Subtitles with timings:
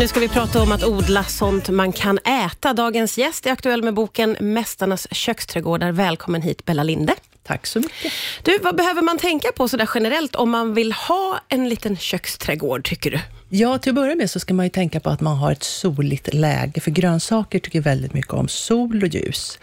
[0.00, 2.72] Nu ska vi prata om att odla sånt man kan äta.
[2.72, 5.92] Dagens gäst är aktuell med boken Mästarnas köksträdgårdar.
[5.92, 7.14] Välkommen hit Bella Linde.
[7.42, 8.12] Tack så mycket.
[8.42, 12.84] Du, vad behöver man tänka på sådär generellt om man vill ha en liten köksträdgård,
[12.84, 13.20] tycker du?
[13.48, 15.62] Ja, till att börja med så ska man ju tänka på att man har ett
[15.62, 19.58] soligt läge, för grönsaker tycker väldigt mycket om sol och ljus.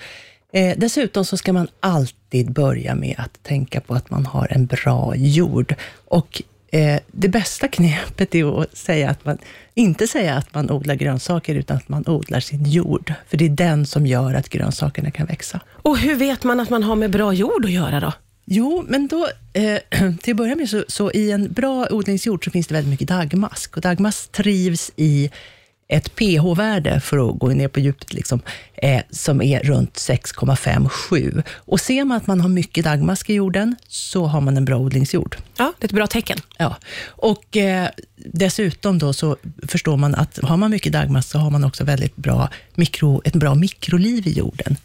[0.53, 4.65] Eh, dessutom så ska man alltid börja med att tänka på att man har en
[4.65, 5.75] bra jord.
[6.05, 6.41] Och
[6.75, 9.37] eh, det bästa knepet är att säga att man,
[9.73, 13.13] inte säga att man odlar grönsaker, utan att man odlar sin jord.
[13.27, 15.59] För det är den som gör att grönsakerna kan växa.
[15.71, 18.13] Och hur vet man att man har med bra jord att göra då?
[18.45, 19.79] Jo, men då, eh,
[20.21, 23.07] till att börja med, så, så i en bra odlingsjord så finns det väldigt mycket
[23.07, 23.77] dagmask.
[23.77, 25.31] Och dagmask trivs i
[25.87, 28.41] ett pH-värde, för att gå ner på djupet, liksom,
[28.73, 31.43] eh, som är runt 6,57.
[31.49, 34.77] Och ser man att man har mycket dagmask i jorden, så har man en bra
[34.77, 35.37] odlingsjord.
[35.57, 36.37] Ja, det är ett bra tecken.
[36.57, 36.77] Ja,
[37.07, 41.63] och eh, dessutom då så förstår man att har man mycket dagmask, så har man
[41.63, 44.77] också väldigt bra mikro, ett bra mikroliv i jorden.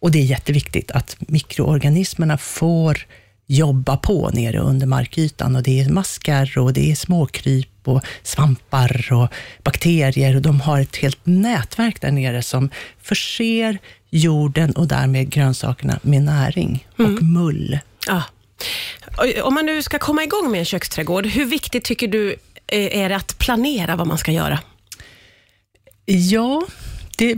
[0.00, 3.06] Och det är jätteviktigt att mikroorganismerna får
[3.46, 5.56] jobba på nere under markytan.
[5.56, 9.28] Och det är maskar och det är småkryp och svampar och
[9.64, 10.36] bakterier.
[10.36, 12.70] Och de har ett helt nätverk där nere som
[13.02, 13.78] förser
[14.10, 17.78] jorden och därmed grönsakerna med näring och mull.
[18.06, 18.22] Ja.
[19.42, 22.36] Om man nu ska komma igång med en köksträdgård, hur viktigt tycker du
[22.66, 24.58] eh, är det att planera vad man ska göra?
[26.04, 26.66] Ja,
[27.16, 27.36] det,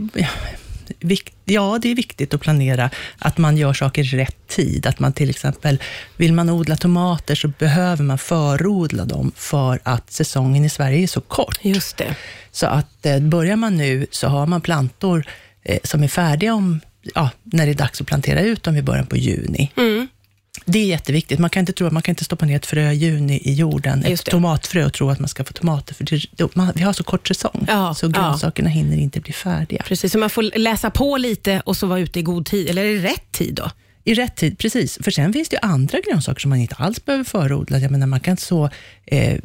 [1.45, 4.85] ja, det är viktigt att planera att man gör saker i rätt tid.
[4.85, 5.81] Att man till exempel,
[6.17, 11.07] vill man odla tomater så behöver man förodla dem för att säsongen i Sverige är
[11.07, 11.59] så kort.
[11.61, 12.15] Just det.
[12.51, 15.25] Så att eh, börjar man nu så har man plantor
[15.63, 16.79] eh, som är färdiga om,
[17.15, 19.71] ja, när det är dags att plantera ut dem i början på juni.
[19.77, 20.07] Mm.
[20.65, 21.39] Det är jätteviktigt.
[21.39, 24.85] Man kan inte, tro, man kan inte stoppa ner ett frö i jorden, ett tomatfrö,
[24.85, 27.65] och tro att man ska få tomater, för det, man, vi har så kort säsong,
[27.67, 28.09] Ja, så ja.
[28.09, 29.83] grönsakerna hinner inte bli färdiga.
[29.83, 32.83] Precis, så man får läsa på lite och så vara ute i god tid, eller
[32.83, 33.71] i rätt tid då?
[34.03, 34.99] I rätt tid, precis.
[35.01, 37.79] För sen finns det ju andra grönsaker som man inte alls behöver förodla.
[37.79, 38.69] Jag menar, man kan så,
[39.05, 39.39] eh,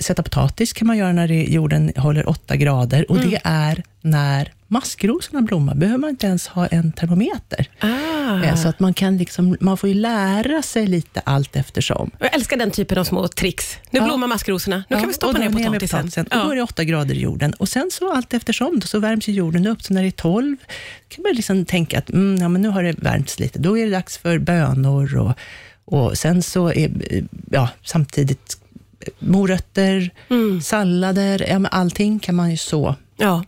[0.00, 4.52] sätta potatis kan man göra när det, jorden håller 8 grader och det är när
[4.74, 5.74] maskrosorna blommar.
[5.74, 7.68] behöver man inte ens ha en termometer.
[7.80, 8.44] Ah.
[8.44, 12.10] Eh, Så att man, kan liksom, man får ju lära sig lite allt eftersom.
[12.20, 13.76] Jag älskar den typen av små tricks.
[13.90, 14.04] Nu Ja.
[14.04, 16.26] blommar maskrosorna, nu Ja, kan vi stoppa ner med potatisen.
[16.30, 16.40] Ja.
[16.40, 17.52] Och då är det 8 grader i jorden.
[17.52, 19.82] Och sen så allt eftersom då, så värms jorden upp.
[19.82, 20.56] Så när det är 12
[21.08, 23.58] kan man liksom tänka att mm, ja, men nu har det värmts lite.
[23.58, 25.32] Då är det dags för bönor och,
[25.84, 26.90] och sen så är
[27.50, 28.58] ja, samtidigt
[29.18, 30.60] morötter, Mm.
[30.60, 32.94] sallader, ja, allting kan man ju så.
[33.16, 33.44] Ja,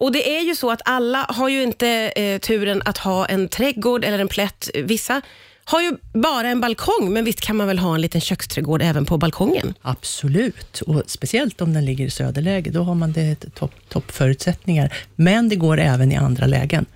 [0.00, 3.48] och det är ju så att alla har ju inte eh, turen att ha en
[3.48, 4.70] trädgård eller en plätt.
[4.74, 5.20] Vissa
[5.64, 9.04] har ju bara en balkong, men visst kan man väl ha en liten köksträdgård även
[9.04, 9.74] på balkongen?
[9.82, 14.92] Absolut, och speciellt om den ligger i söderläge, då har man det topp, toppförutsättningar.
[15.16, 16.86] Men det går även i andra lägen.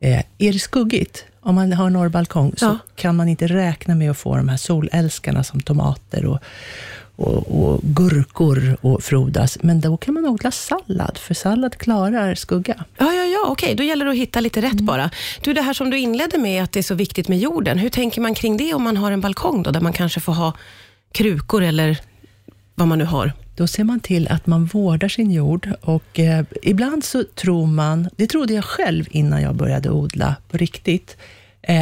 [0.00, 2.78] Eh, är det skuggigt, om man har norrbalkong, så Ja.
[2.96, 6.38] kan man inte räkna med att få de här solälskarna som tomater och,
[7.16, 9.58] och, och gurkor och frodas.
[9.62, 12.84] Men då kan man odla sallad, för sallad klarar skugga.
[12.98, 15.10] Ja, ja, ja, okej, då gäller det att hitta lite rätt bara.
[15.42, 17.78] Du, det här som du inledde med, att det är så viktigt med jorden.
[17.78, 20.32] Hur tänker man kring det om man har en balkong då, där man kanske får
[20.32, 20.52] ha
[21.12, 21.98] krukor eller
[22.74, 23.32] vad man nu har?
[23.56, 28.08] Då ser man till att man vårdar sin jord och eh, ibland så tror man,
[28.16, 31.16] det trodde jag själv innan jag började odla på riktigt,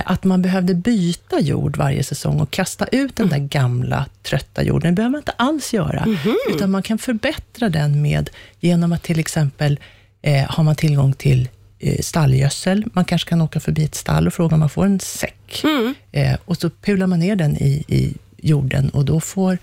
[0.04, 4.90] att man behövde byta jord varje säsong och kasta ut den där gamla trötta jorden.
[4.90, 6.06] Det behöver man inte alls göra,
[6.50, 8.30] utan man kan förbättra den med,
[8.60, 9.78] genom att till exempel
[10.22, 11.48] eh, har man tillgång till
[11.78, 12.84] eh, stallgödsel.
[12.92, 15.62] Man kanske kan åka förbi ett stall och fråga om man får en säck.
[16.12, 19.58] Eh, och så pular man ner den i, i jorden och då får,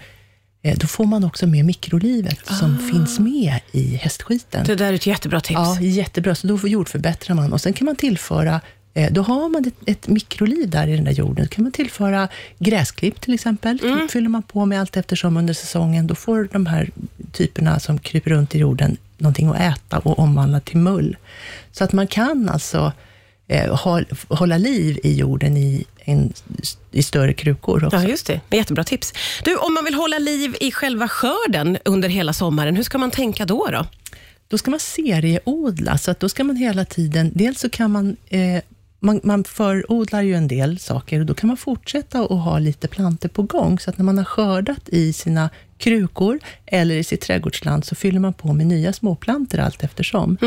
[0.61, 4.65] eh, då får man också med mikrolivet som finns med i hästskiten.
[4.65, 5.59] Det där är ett jättebra tips.
[5.59, 6.35] Ja, jättebra.
[6.35, 8.61] Så då jordförbättrar man och sen kan man tillföra eh,
[9.11, 11.45] då har man ett, ett mikroliv där i den där jorden.
[11.45, 12.27] Då kan man tillföra
[12.59, 13.79] gräsklipp till exempel.
[13.83, 14.07] Mm.
[14.07, 16.07] fyller man på med allt eftersom under säsongen.
[16.07, 16.89] Då får de här
[17.31, 21.17] typerna som kryper runt i jorden någonting att äta och omvandla till mull.
[21.71, 22.91] Så att man kan alltså
[23.47, 26.33] eh, håll, hålla liv i jorden i, en,
[26.91, 27.97] i större krukor också.
[27.97, 28.41] Ja, just det.
[28.49, 29.13] Jättebra tips.
[29.43, 33.11] Du, om man vill hålla liv i själva skörden under hela sommaren, hur ska man
[33.11, 33.67] tänka då?
[33.71, 33.85] då?
[34.47, 38.17] Då ska man serieodla, så att då ska man hela tiden, dels så kan man,
[38.29, 38.61] eh,
[38.99, 42.87] man, man förodlar ju en del saker och då kan man fortsätta att ha lite
[42.87, 47.21] planter på gång, så att när man har skördat i sina krukor eller i sitt
[47.21, 50.37] trädgårdsland, så fyller man på med nya småplanter allt eftersom.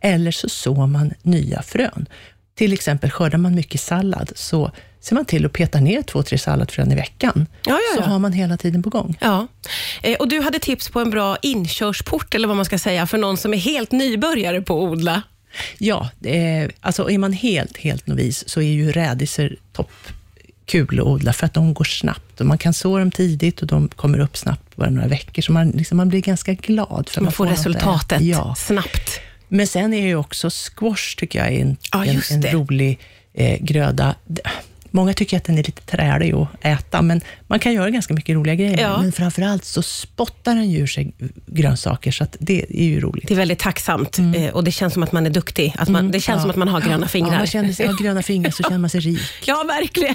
[0.00, 2.06] Eller så sår man nya frön.
[2.54, 4.70] Till exempel skördar man mycket sallad, så
[5.00, 7.46] ser man till att peta ner två, tre salladfrön i veckan.
[7.66, 8.02] Ja, ja, ja.
[8.02, 9.18] Så har man hela tiden på gång.
[9.20, 9.46] Ja.
[10.02, 13.18] Eh, och Du hade tips på en bra inkörsport, eller vad man ska säga, för
[13.18, 15.22] någon som är helt nybörjare på att odla.
[15.78, 21.32] Ja, eh, alltså är man helt, helt novis så är ju rädisor toppkul att odla,
[21.32, 22.40] för att de går snabbt.
[22.40, 25.42] Och man kan så dem tidigt och de kommer upp snabbt, bara några veckor.
[25.42, 27.08] Så man, liksom, man blir ganska glad.
[27.08, 27.60] För Man får att äta.
[27.60, 28.54] resultatet Ja.
[28.58, 29.20] snabbt.
[29.48, 32.98] Men sen är ju också squash, tycker jag, en, Ja, en, en rolig
[33.34, 34.14] eh, gröda.
[34.94, 38.34] Många tycker att den är lite trälig att äta, men man kan göra ganska mycket
[38.36, 38.80] roliga grejer.
[38.80, 39.02] Ja.
[39.02, 41.12] Men framförallt så spottar den ju sig
[41.46, 43.28] grönsaker, så att det är ju roligt.
[43.28, 45.74] Det är väldigt tacksamt eh, och det känns som att man är duktig.
[45.78, 46.38] Att man, det känns Mm.
[46.38, 46.42] Ja.
[46.42, 47.32] som att man har gröna fingrar.
[47.32, 49.20] Ja, man känner sig, har gröna fingrar så känner man sig rik.
[49.46, 50.14] Ja, verkligen.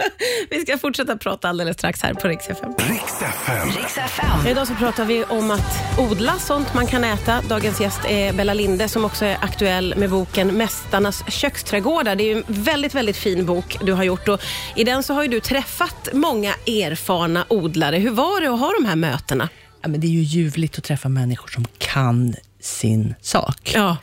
[0.50, 2.70] Vi ska fortsätta prata alldeles strax här på Rix FM.
[2.78, 3.68] Riks FM.
[3.68, 4.46] Riks FM.
[4.48, 7.42] Idag så pratar vi om att odla sånt man kan äta.
[7.48, 12.16] Dagens gäst är Bella Linde som också är aktuell med boken Mästarnas köksträdgårdar.
[12.16, 14.40] Det är ju en väldigt, väldigt fin bok du har gjort och
[14.76, 17.96] i den så har du träffat många erfarna odlare.
[17.96, 19.48] Hur var det att ha de här mötena?
[19.82, 23.72] Ja, men det är ju ljuvligt att träffa människor som kan sin sak.
[23.74, 23.96] Ja,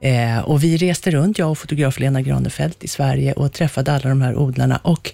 [0.00, 4.08] Eh, och vi reste runt, jag och fotograf Lena Granefelt i Sverige och träffade alla
[4.08, 4.76] de här odlarna.
[4.76, 5.12] Och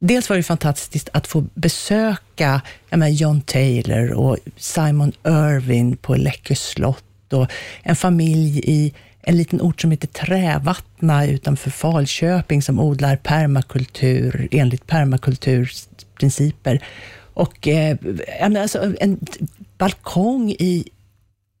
[0.00, 2.60] dels var det fantastiskt att få besöka
[2.90, 7.50] menar, John Taylor och Simon Irwin på Läckö slott och
[7.82, 8.94] en familj i
[9.28, 16.84] en liten ort som heter Trävattna utanför Falköping som odlar permakultur enligt permakulturprinciper.
[17.34, 17.96] Och eh,
[18.40, 19.20] alltså, en
[19.78, 20.88] balkong i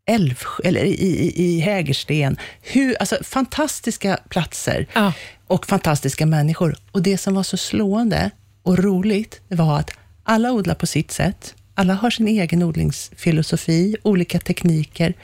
[0.08, 2.36] Älvsjö, eller i, i, i Hägersten.
[2.62, 5.12] Hur, alltså, fantastiska platser Ja.
[5.46, 6.76] och fantastiska människor.
[6.92, 8.30] Och det som var så slående
[8.62, 9.90] och roligt, var att
[10.24, 11.54] alla odlar på sitt sätt.
[11.74, 15.14] Alla har sin egen odlingsfilosofi, olika tekniker,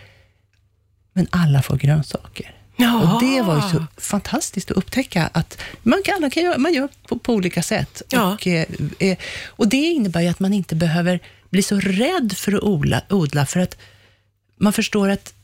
[1.12, 2.54] men alla får grönsaker.
[2.76, 3.14] Jaha.
[3.14, 6.74] Och det var ju så fantastiskt att upptäcka att man, kan, alla kan göra, man
[6.74, 8.02] gör på, på olika sätt.
[8.08, 8.32] Ja.
[8.32, 8.66] Och, eh,
[8.98, 11.20] eh, och det innebär ju att man inte behöver
[11.50, 13.76] bli så rädd för att odla, odla för att
[14.56, 15.34] man förstår att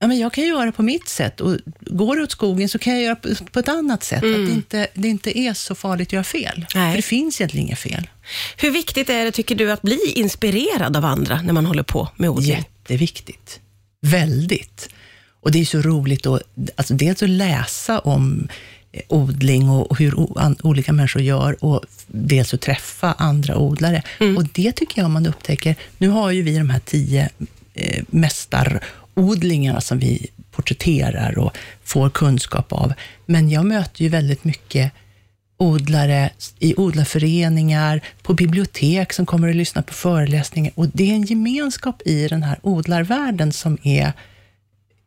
[0.00, 2.92] ja, men jag kan göra på mitt sätt och går det åt skogen så kan
[2.92, 4.24] jag göra på, på ett annat sätt.
[4.24, 6.66] Att det, inte, det inte är så farligt att göra fel.
[6.74, 6.90] Nej.
[6.90, 8.10] För det finns egentligen inga fel.
[8.56, 12.08] Hur viktigt är det, tycker du, att bli inspirerad av andra när man håller på
[12.16, 12.50] med odling?
[12.50, 13.60] Jätteviktigt.
[14.06, 14.88] Väldigt.
[15.40, 16.42] Och det är så roligt att
[16.76, 18.48] alltså dels att läsa om
[18.92, 20.14] eh, odling och hur
[20.66, 24.02] olika människor gör och dels att träffa andra odlare.
[24.36, 25.76] Och det tycker jag man upptäcker.
[25.98, 27.28] Nu har ju vi de här tio
[27.74, 32.92] eh, mästarodlingarna som vi porträtterar och får kunskap av.
[33.26, 34.92] Men jag möter ju väldigt mycket
[35.62, 40.72] odlare i odlarföreningar, på bibliotek som kommer att lyssna på föreläsningar.
[40.74, 44.12] Och det är en gemenskap i den här odlarvärlden som är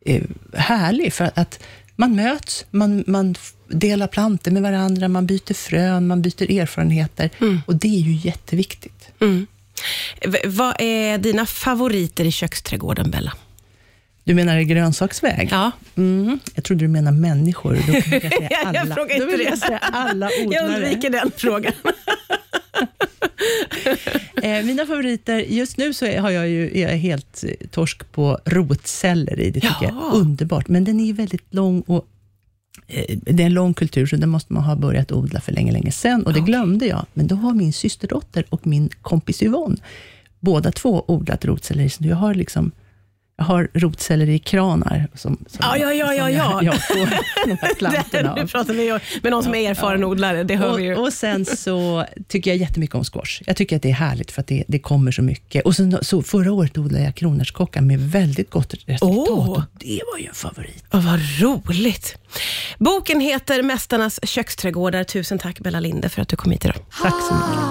[0.06, 0.22] eh,
[0.54, 1.60] härlig, för att
[1.96, 3.34] man möts, man, man
[3.68, 7.30] delar plantor med varandra, man byter frön, man byter erfarenheter.
[7.66, 9.08] Och det är ju jätteviktigt.
[9.20, 9.46] Mm.
[10.26, 13.32] V- vad är dina favoriter i köksträdgården, Bella?
[14.26, 15.48] Du menar grönsaksväg?
[15.50, 15.70] Ja.
[15.96, 17.72] Mm, jag trodde du menade människor.
[17.86, 18.94] Då jag säga Jag alla.
[18.94, 20.66] frågar Då inte jag säga alla Jag odlare.
[20.76, 21.72] undviker den frågan.
[24.42, 28.12] Eh, mina favoriter, just nu så är- har jag ju, är jag helt eh, torsk
[28.12, 29.50] på rotselleri.
[29.50, 30.10] Det tycker jag Ja.
[30.12, 30.68] är underbart.
[30.68, 32.06] Men den är ju väldigt lång och
[32.86, 35.72] eh, det är en lång kultur, så den måste man ha börjat odla för länge,
[35.72, 36.26] länge sedan.
[36.26, 37.06] Och det glömde jag.
[37.14, 39.76] Men då har min systerdotter och min kompis Yvonne,
[40.40, 41.88] båda två odlat rotselleri.
[41.90, 42.70] Så jag har liksom
[43.38, 45.08] jag har rotselleri-kranar.
[45.14, 46.62] Som, som, Ja, ja, ja, som ja, jag, ja.
[46.62, 46.94] jag får
[47.46, 48.46] de här plantorna av.
[48.46, 50.94] pratar vi med någon som är erfaren odlare, det hör vi ju.
[50.94, 53.42] Och, och sen så tycker jag jättemycket om squash.
[53.46, 55.64] Jag tycker att det är härligt för att det, det kommer så mycket.
[55.64, 59.28] Och sen, så förra året odlade jag kronärtskocka med väldigt gott resultat.
[59.28, 60.84] Och det var ju en favorit.
[60.92, 62.16] Åh, vad roligt.
[62.78, 65.04] Boken heter Mästarnas köksträdgårdar.
[65.04, 66.76] Tusen tack Bella Linde för att du kom hit idag.
[67.02, 67.66] Tack så mycket.